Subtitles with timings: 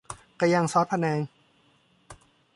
[0.37, 1.19] ไก่ย่างซอสพะแนง